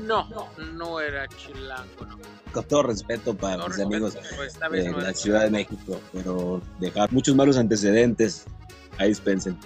No, 0.07 0.49
no 0.77 1.01
era 1.01 1.27
chilango, 1.29 2.07
no. 2.07 2.19
Con 2.53 2.65
todo 2.65 2.85
respeto 2.85 3.37
para 3.37 3.57
mis 3.57 3.67
respeto, 3.77 3.87
amigos 3.89 4.15
vez 4.69 4.85
de 4.85 4.91
no 4.93 4.99
la 5.01 5.13
Ciudad 5.15 5.43
de. 5.43 5.51
México, 5.51 6.01
pero 6.13 6.63
dejar 6.79 7.13
muchos 7.13 7.35
malos 7.35 7.57
antecedentes. 7.57 8.45
Ahí 8.99 9.09
dispensen. 9.09 9.59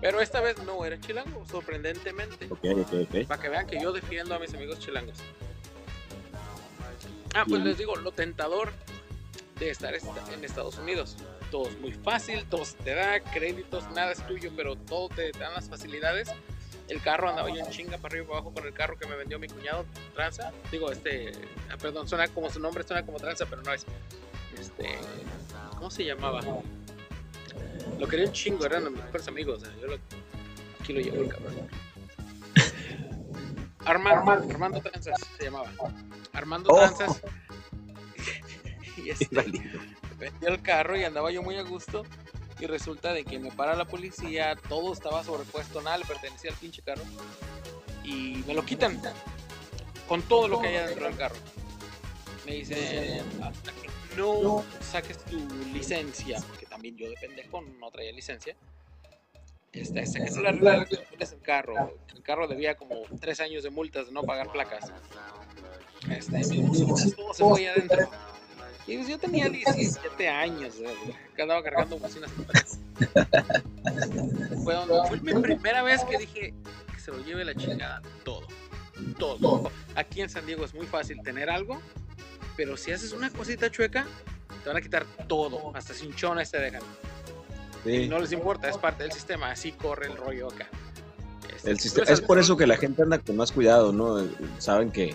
Pero 0.00 0.20
esta 0.20 0.40
vez 0.40 0.56
no 0.64 0.84
era 0.84 1.00
chilango, 1.00 1.44
sorprendentemente. 1.50 2.46
Ok, 2.50 2.64
ok, 2.64 2.92
ok. 3.08 3.26
Para 3.26 3.40
que 3.42 3.48
vean 3.48 3.66
que 3.66 3.80
yo 3.80 3.92
defiendo 3.92 4.34
a 4.34 4.38
mis 4.38 4.52
amigos 4.54 4.78
chilangos. 4.78 5.16
Ah, 7.34 7.44
pues 7.46 7.62
Bien. 7.62 7.64
les 7.64 7.78
digo, 7.78 7.96
lo 7.96 8.12
tentador 8.12 8.72
de 9.58 9.70
estar 9.70 9.94
esta- 9.94 10.32
en 10.32 10.44
Estados 10.44 10.76
Unidos. 10.78 11.16
Todo 11.50 11.68
es 11.68 11.78
muy 11.80 11.92
fácil, 11.92 12.44
todo 12.46 12.62
te 12.84 12.94
da, 12.94 13.20
créditos, 13.20 13.88
nada 13.90 14.12
es 14.12 14.26
tuyo, 14.26 14.50
pero 14.56 14.76
todo 14.76 15.08
te 15.08 15.32
dan 15.32 15.54
las 15.54 15.68
facilidades. 15.68 16.30
El 16.88 17.00
carro 17.02 17.28
andaba 17.28 17.48
yo 17.48 17.56
en 17.64 17.70
chinga 17.70 17.98
para 17.98 18.12
arriba 18.12 18.24
y 18.24 18.26
para 18.28 18.38
abajo 18.40 18.54
con 18.54 18.64
el 18.66 18.72
carro 18.72 18.96
que 18.98 19.06
me 19.08 19.16
vendió 19.16 19.38
mi 19.38 19.48
cuñado, 19.48 19.84
Tranza. 20.14 20.52
Digo, 20.70 20.90
este, 20.92 21.32
ah, 21.70 21.76
perdón, 21.80 22.06
suena 22.08 22.28
como 22.28 22.50
su 22.50 22.60
nombre, 22.60 22.84
suena 22.84 23.04
como 23.04 23.18
Tranza, 23.18 23.46
pero 23.46 23.62
no 23.62 23.72
es. 23.72 23.84
Este, 24.58 24.98
¿cómo 25.76 25.90
se 25.90 26.04
llamaba? 26.04 26.40
Lo 27.98 28.06
quería 28.06 28.26
un 28.26 28.32
chingo, 28.32 28.66
eran 28.66 28.84
mis 28.92 29.02
mejores 29.02 29.28
amigos. 29.28 29.62
Yo 29.80 29.86
lo, 29.86 29.98
aquí 30.80 30.92
lo 30.92 31.00
llevo 31.00 31.22
el 31.22 31.28
cabrón. 31.28 31.68
Armando, 33.84 34.32
Armando 34.50 34.80
Tranzas 34.80 35.14
se 35.38 35.44
llamaba. 35.44 35.70
Armando 36.32 36.70
Oh. 36.70 36.76
Tranzas. 36.76 37.22
y 38.96 39.10
este, 39.10 39.28
vendió 40.18 40.48
el 40.48 40.60
carro 40.60 40.96
y 40.96 41.04
andaba 41.04 41.30
yo 41.30 41.42
muy 41.42 41.56
a 41.56 41.62
gusto. 41.62 42.04
Y 42.58 42.66
resulta 42.66 43.12
de 43.12 43.24
que 43.24 43.38
me 43.38 43.52
para 43.52 43.76
la 43.76 43.84
policía, 43.84 44.56
todo 44.68 44.92
estaba 44.92 45.22
sobrepuesto, 45.22 45.82
nada 45.82 45.98
le 45.98 46.06
pertenecía 46.06 46.50
al 46.50 46.56
pinche 46.56 46.82
carro. 46.82 47.02
Y 48.02 48.42
me 48.46 48.54
lo 48.54 48.64
quitan 48.64 49.00
con 50.08 50.22
todo 50.22 50.48
lo 50.48 50.60
que 50.60 50.68
hay 50.68 50.86
dentro 50.86 51.06
del 51.06 51.16
carro. 51.16 51.36
Me 52.46 52.52
dicen, 52.52 53.22
hasta 53.42 53.72
que 53.72 53.90
no 54.16 54.64
saques 54.80 55.18
tu 55.24 55.38
licencia, 55.72 56.40
porque 56.48 56.65
también 56.76 56.96
yo 56.98 57.08
de 57.08 57.16
pendejo 57.16 57.62
no 57.62 57.90
traía 57.90 58.12
licencia. 58.12 58.54
Este, 59.72 60.04
le 60.40 60.48
arregles 60.48 61.32
el 61.32 61.40
carro. 61.40 61.98
El 62.14 62.22
carro 62.22 62.46
debía 62.46 62.76
como 62.76 63.02
tres 63.18 63.40
años 63.40 63.62
de 63.64 63.70
multas 63.70 64.06
de 64.06 64.12
no 64.12 64.22
pagar 64.22 64.52
placas. 64.52 64.92
Este, 66.10 66.42
todo 67.16 67.32
se 67.34 67.44
fue 67.44 67.68
adentro. 67.68 68.10
Y 68.86 68.96
pues 68.96 69.08
yo 69.08 69.18
tenía 69.18 69.48
17 69.48 70.28
años, 70.28 70.74
que 71.34 71.42
andaba 71.42 71.62
cargando 71.62 71.98
bocinas. 71.98 72.30
Fue, 74.62 74.74
donde- 74.74 75.08
fue 75.08 75.20
mi 75.20 75.40
primera 75.40 75.82
vez 75.82 76.04
que 76.04 76.18
dije 76.18 76.54
que 76.94 77.00
se 77.00 77.10
lo 77.10 77.24
lleve 77.24 77.44
la 77.44 77.54
chingada 77.54 78.02
todo. 78.22 78.46
Todo. 79.18 79.70
Aquí 79.94 80.20
en 80.20 80.28
San 80.28 80.44
Diego 80.46 80.64
es 80.64 80.74
muy 80.74 80.86
fácil 80.86 81.20
tener 81.22 81.48
algo, 81.50 81.80
pero 82.56 82.76
si 82.76 82.92
haces 82.92 83.12
una 83.12 83.30
cosita 83.30 83.70
chueca, 83.70 84.06
te 84.66 84.70
van 84.70 84.78
a 84.78 84.80
quitar 84.80 85.06
todo. 85.28 85.70
Hasta 85.76 85.94
cinchones 85.94 86.50
te 86.50 86.58
dejan. 86.58 86.82
Y 87.84 87.88
Sí. 88.02 88.08
no 88.08 88.18
les 88.18 88.32
importa, 88.32 88.68
es 88.68 88.76
parte 88.76 89.04
del 89.04 89.12
sistema. 89.12 89.52
Así 89.52 89.70
corre 89.70 90.08
el 90.08 90.16
rollo 90.16 90.48
acá. 90.48 90.66
Este, 91.54 91.70
El 91.70 91.78
sistema, 91.78 92.10
es 92.10 92.20
por 92.20 92.36
eso 92.40 92.56
que 92.56 92.66
la 92.66 92.76
gente 92.76 93.00
anda 93.02 93.20
con 93.20 93.36
más 93.36 93.52
cuidado, 93.52 93.92
¿no? 93.92 94.26
Saben 94.58 94.90
que 94.90 95.14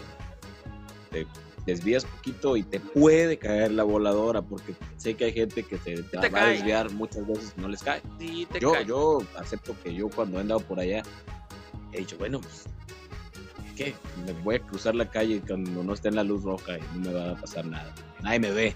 te 1.11 1.27
desvías 1.65 2.05
poquito 2.05 2.55
y 2.55 2.63
te 2.63 2.79
puede 2.79 3.37
caer 3.37 3.71
la 3.71 3.83
voladora, 3.83 4.41
porque 4.41 4.73
sé 4.95 5.15
que 5.15 5.25
hay 5.25 5.33
gente 5.33 5.63
que 5.63 5.75
te, 5.77 6.01
te 6.01 6.17
Te 6.17 6.29
va 6.29 6.43
a 6.43 6.47
desviar 6.47 6.89
muchas 6.91 7.27
veces 7.27 7.53
y 7.57 7.61
no 7.61 7.67
les 7.67 7.83
cae. 7.83 8.01
Sí, 8.17 8.47
te 8.49 8.61
Yo, 8.61 8.71
cae. 8.71 8.85
yo 8.85 9.17
acepto 9.37 9.75
que 9.83 9.93
yo 9.93 10.07
cuando 10.09 10.37
he 10.37 10.41
andado 10.41 10.61
por 10.61 10.79
allá 10.79 11.03
he 11.91 11.97
dicho, 11.97 12.17
bueno, 12.17 12.39
pues, 12.39 12.63
¿qué? 13.75 13.93
Me 14.25 14.31
voy 14.43 14.55
a 14.55 14.59
cruzar 14.59 14.95
la 14.95 15.09
calle 15.09 15.41
cuando 15.45 15.83
no 15.83 15.93
esté 15.93 16.07
en 16.07 16.15
la 16.15 16.23
luz 16.23 16.41
roja 16.43 16.77
y 16.77 16.97
no 16.97 17.11
me 17.11 17.13
va 17.13 17.31
a 17.31 17.35
pasar 17.35 17.65
nada. 17.65 17.93
Nadie 18.21 18.39
me 18.39 18.51
ve. 18.51 18.75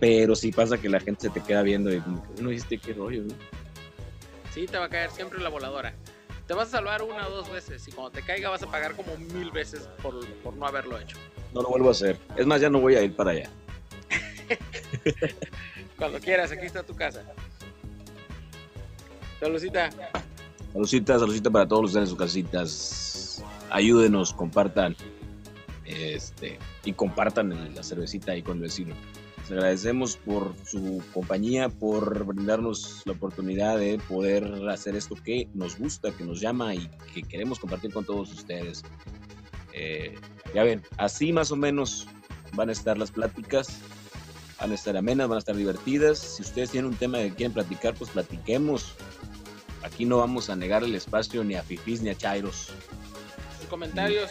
Pero 0.00 0.36
sí 0.36 0.52
pasa 0.52 0.78
que 0.78 0.88
la 0.88 1.00
gente 1.00 1.22
se 1.22 1.30
te 1.30 1.40
queda 1.40 1.62
viendo 1.62 1.92
y 1.92 2.00
como 2.00 2.22
que 2.34 2.42
no 2.42 2.50
viste 2.50 2.78
qué 2.78 2.92
rollo, 2.92 3.22
¿no? 3.22 3.34
Sí, 4.52 4.66
te 4.66 4.78
va 4.78 4.84
a 4.84 4.88
caer 4.88 5.10
siempre 5.10 5.40
la 5.40 5.48
voladora. 5.48 5.94
Te 6.46 6.54
vas 6.54 6.68
a 6.68 6.70
salvar 6.72 7.02
una 7.02 7.26
o 7.26 7.30
dos 7.30 7.50
veces 7.50 7.86
y 7.88 7.92
cuando 7.92 8.12
te 8.12 8.22
caiga 8.22 8.50
vas 8.50 8.62
a 8.62 8.70
pagar 8.70 8.94
como 8.94 9.16
mil 9.16 9.50
veces 9.50 9.88
por, 10.02 10.24
por 10.42 10.54
no 10.54 10.66
haberlo 10.66 10.98
hecho. 10.98 11.16
No 11.52 11.62
lo 11.62 11.68
vuelvo 11.68 11.88
a 11.88 11.92
hacer. 11.92 12.18
Es 12.36 12.46
más, 12.46 12.60
ya 12.60 12.70
no 12.70 12.80
voy 12.80 12.94
a 12.94 13.02
ir 13.02 13.14
para 13.16 13.30
allá. 13.32 13.50
Cuando 15.98 16.20
quieras, 16.20 16.52
aquí 16.52 16.66
está 16.66 16.82
tu 16.82 16.94
casa. 16.94 17.22
Saludcita. 19.40 19.90
Saludcita, 20.72 21.18
saludcita 21.18 21.50
para 21.50 21.66
todos 21.66 21.86
ustedes 21.86 22.04
en 22.04 22.08
sus 22.10 22.18
casitas. 22.18 23.42
Ayúdenos, 23.70 24.32
compartan. 24.32 24.96
Este, 25.84 26.58
y 26.84 26.92
compartan 26.92 27.74
la 27.74 27.82
cervecita 27.82 28.32
ahí 28.32 28.42
con 28.42 28.56
el 28.56 28.64
vecino. 28.64 28.94
Les 29.48 29.52
agradecemos 29.58 30.16
por 30.16 30.54
su 30.64 31.00
compañía, 31.14 31.68
por 31.68 32.24
brindarnos 32.24 33.02
la 33.04 33.12
oportunidad 33.12 33.78
de 33.78 34.00
poder 34.08 34.68
hacer 34.68 34.96
esto 34.96 35.14
que 35.14 35.48
nos 35.54 35.78
gusta, 35.78 36.10
que 36.10 36.24
nos 36.24 36.40
llama 36.40 36.74
y 36.74 36.90
que 37.14 37.22
queremos 37.22 37.60
compartir 37.60 37.92
con 37.92 38.04
todos 38.04 38.32
ustedes. 38.32 38.82
Eh, 39.72 40.18
ya 40.52 40.64
ven, 40.64 40.82
así 40.96 41.32
más 41.32 41.52
o 41.52 41.56
menos 41.56 42.08
van 42.54 42.70
a 42.70 42.72
estar 42.72 42.98
las 42.98 43.12
pláticas. 43.12 43.78
Van 44.58 44.72
a 44.72 44.74
estar 44.74 44.96
amenas, 44.96 45.28
van 45.28 45.36
a 45.36 45.38
estar 45.38 45.54
divertidas. 45.54 46.18
Si 46.18 46.42
ustedes 46.42 46.70
tienen 46.70 46.90
un 46.90 46.96
tema 46.96 47.18
que 47.18 47.32
quieren 47.32 47.52
platicar, 47.52 47.94
pues 47.94 48.10
platiquemos. 48.10 48.94
Aquí 49.84 50.06
no 50.06 50.18
vamos 50.18 50.50
a 50.50 50.56
negar 50.56 50.82
el 50.82 50.96
espacio 50.96 51.44
ni 51.44 51.54
a 51.54 51.62
fifís 51.62 52.02
ni 52.02 52.10
a 52.10 52.16
chairos. 52.16 52.72
Sus 53.60 53.68
comentarios. 53.68 54.28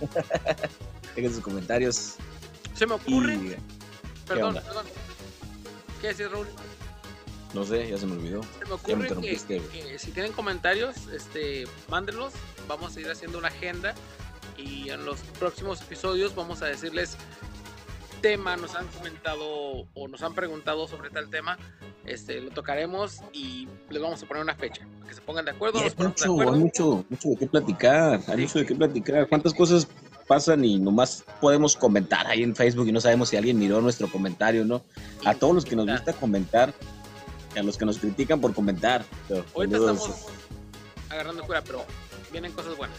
Dejen 1.14 1.32
sus 1.32 1.44
comentarios. 1.44 2.16
Se 2.74 2.86
me 2.86 2.94
Y 2.94 2.96
ocurre. 2.96 3.58
Perdón, 4.28 4.48
onda? 4.48 4.62
perdón. 4.62 4.86
¿Qué 6.00 6.08
decís, 6.08 6.30
Raúl? 6.30 6.46
no 7.54 7.64
sé, 7.64 7.88
ya 7.88 7.96
se 7.98 8.06
me 8.06 8.12
olvidó. 8.12 8.42
Se 8.42 8.48
me 8.48 8.58
Ya 8.60 8.66
me 8.66 8.72
ocurre 8.74 9.08
que, 9.22 9.60
que 9.72 9.98
si 9.98 10.10
tienen 10.12 10.32
comentarios, 10.32 11.06
este, 11.08 11.66
mándenlos. 11.88 12.32
Vamos 12.68 12.96
a 12.96 13.00
ir 13.00 13.10
haciendo 13.10 13.38
una 13.38 13.48
agenda 13.48 13.94
y 14.58 14.90
en 14.90 15.04
los 15.06 15.20
próximos 15.38 15.80
episodios 15.80 16.34
vamos 16.34 16.60
a 16.62 16.66
decirles 16.66 17.16
tema, 18.20 18.56
nos 18.56 18.74
han 18.74 18.86
comentado 18.88 19.86
o 19.94 20.08
nos 20.08 20.22
han 20.22 20.34
preguntado 20.34 20.86
sobre 20.88 21.08
tal 21.10 21.30
tema. 21.30 21.56
Este, 22.04 22.40
lo 22.40 22.50
tocaremos 22.50 23.20
y 23.32 23.68
les 23.90 24.02
vamos 24.02 24.22
a 24.22 24.26
poner 24.26 24.42
una 24.42 24.54
fecha. 24.54 24.86
Que 25.06 25.14
se 25.14 25.20
pongan 25.20 25.44
de 25.44 25.52
acuerdo. 25.52 25.80
Nos 25.82 25.96
de 25.96 26.04
mucho, 26.04 26.32
acuerdo. 26.32 26.52
hay 26.52 26.58
mucho, 26.60 27.04
mucho 27.08 27.28
de 27.30 27.36
qué 27.36 27.46
platicar. 27.46 28.20
Hay 28.28 28.36
Sí. 28.36 28.42
mucho 28.42 28.58
de 28.60 28.66
qué 28.66 28.74
platicar. 28.74 29.28
¿Cuántas 29.28 29.54
cosas 29.54 29.88
pasan 30.28 30.64
y 30.64 30.78
nomás 30.78 31.24
podemos 31.40 31.74
comentar 31.74 32.26
ahí 32.26 32.42
en 32.42 32.54
Facebook 32.54 32.86
y 32.86 32.92
no 32.92 33.00
sabemos 33.00 33.30
si 33.30 33.36
alguien 33.36 33.58
miró 33.58 33.80
nuestro 33.80 34.08
comentario, 34.08 34.64
¿no? 34.64 34.82
A 35.24 35.34
todos 35.34 35.54
los 35.54 35.64
que 35.64 35.74
nos 35.74 35.86
gusta 35.86 36.12
comentar, 36.12 36.72
a 37.56 37.62
los 37.62 37.76
que 37.76 37.84
nos 37.84 37.98
critican 37.98 38.40
por 38.40 38.54
comentar. 38.54 39.04
Ahorita 39.54 39.78
estamos 39.78 40.10
agarrando 41.08 41.42
cura, 41.44 41.62
pero 41.64 41.84
vienen 42.30 42.52
cosas 42.52 42.76
buenas. 42.76 42.96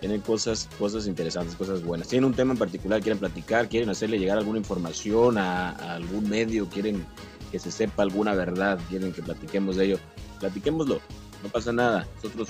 Tienen 0.00 0.20
cosas, 0.22 0.68
cosas 0.78 1.06
interesantes, 1.06 1.54
cosas 1.54 1.82
buenas. 1.82 2.08
Tienen 2.08 2.24
un 2.24 2.34
tema 2.34 2.52
en 2.52 2.58
particular, 2.58 3.00
quieren 3.00 3.18
platicar, 3.18 3.68
quieren 3.68 3.88
hacerle 3.90 4.18
llegar 4.18 4.38
alguna 4.38 4.58
información 4.58 5.38
a, 5.38 5.70
a 5.70 5.94
algún 5.94 6.28
medio, 6.28 6.68
quieren 6.68 7.06
que 7.52 7.58
se 7.58 7.70
sepa 7.70 8.02
alguna 8.02 8.34
verdad, 8.34 8.78
quieren 8.88 9.12
que 9.12 9.22
platiquemos 9.22 9.76
de 9.76 9.86
ello. 9.86 9.98
platiquémoslo, 10.40 11.00
no 11.42 11.48
pasa 11.50 11.72
nada. 11.72 12.06
Nosotros 12.16 12.48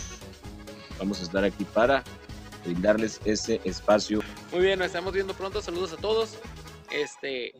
vamos 0.98 1.20
a 1.20 1.22
estar 1.24 1.44
aquí 1.44 1.64
para 1.64 2.04
brindarles 2.64 3.20
ese 3.24 3.60
espacio. 3.64 4.20
Muy 4.52 4.62
bien, 4.62 4.78
nos 4.78 4.86
estamos 4.86 5.12
viendo 5.12 5.34
pronto. 5.34 5.60
Saludos 5.62 5.92
a 5.92 5.96
todos. 5.96 6.38
Este, 6.90 7.52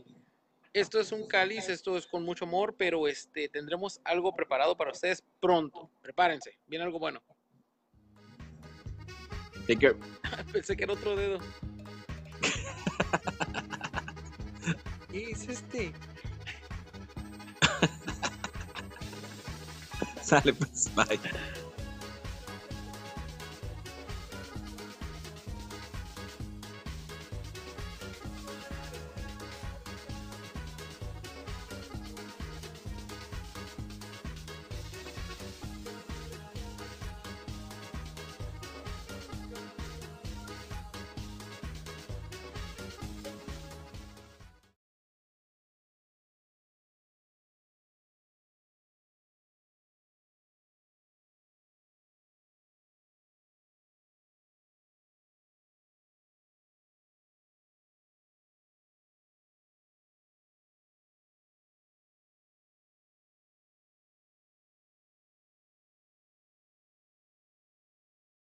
esto 0.73 1.00
es 1.00 1.12
un 1.12 1.26
cáliz, 1.26 1.69
esto 1.69 1.97
es 1.97 2.07
con 2.07 2.25
mucho 2.25 2.45
amor, 2.45 2.76
pero 2.78 3.09
este 3.09 3.49
tendremos 3.49 4.00
algo 4.04 4.33
preparado 4.35 4.76
para 4.76 4.92
ustedes 4.92 5.25
pronto. 5.40 5.90
Prepárense, 6.00 6.59
viene 6.66 6.85
algo 6.85 6.99
bueno. 6.99 7.23
Take 9.66 9.78
care. 9.78 9.97
Pensé 10.52 10.76
que 10.76 10.85
era 10.85 10.92
otro 10.92 11.16
dedo. 11.16 11.38
¿Qué 15.11 15.30
es 15.30 15.49
este? 15.49 15.92
Sale 20.23 20.52
pues, 20.54 20.95
bye. 20.95 21.19